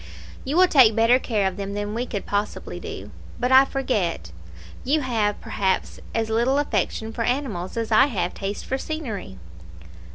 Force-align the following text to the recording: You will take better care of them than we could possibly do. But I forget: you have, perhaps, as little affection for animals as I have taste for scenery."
You 0.43 0.57
will 0.57 0.67
take 0.67 0.95
better 0.95 1.19
care 1.19 1.45
of 1.47 1.57
them 1.57 1.75
than 1.75 1.93
we 1.93 2.07
could 2.07 2.25
possibly 2.25 2.79
do. 2.79 3.11
But 3.39 3.51
I 3.51 3.65
forget: 3.65 4.31
you 4.83 5.01
have, 5.01 5.39
perhaps, 5.39 5.99
as 6.15 6.31
little 6.31 6.57
affection 6.57 7.13
for 7.13 7.21
animals 7.23 7.77
as 7.77 7.91
I 7.91 8.07
have 8.07 8.33
taste 8.33 8.65
for 8.65 8.79
scenery." 8.79 9.37